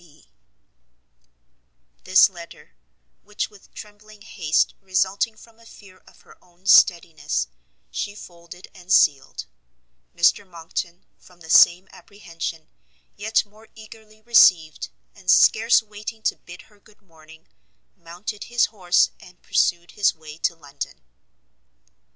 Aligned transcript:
C. 0.03 0.23
B. 0.23 0.31
This 2.05 2.27
letter, 2.27 2.73
which 3.21 3.51
with 3.51 3.71
trembling 3.75 4.23
haste, 4.23 4.73
resulting 4.81 5.37
from 5.37 5.59
a 5.59 5.65
fear 5.67 5.99
of 6.07 6.21
her 6.21 6.43
own 6.43 6.65
steadiness, 6.65 7.47
she 7.91 8.15
folded 8.15 8.67
and 8.73 8.91
sealed, 8.91 9.45
Mr 10.15 10.43
Monckton, 10.43 11.05
from 11.19 11.41
the 11.41 11.51
same 11.51 11.87
apprehension 11.91 12.67
yet 13.15 13.45
more 13.45 13.67
eagerly 13.75 14.23
received, 14.23 14.89
and 15.13 15.29
scarce 15.29 15.83
waiting 15.83 16.23
to 16.23 16.35
bid 16.35 16.63
her 16.63 16.79
good 16.79 17.03
morning, 17.03 17.47
mounted 17.95 18.45
his 18.45 18.65
horse, 18.73 19.11
and 19.19 19.43
pursued 19.43 19.91
his 19.91 20.15
way 20.15 20.39
to 20.39 20.55
London. 20.55 21.03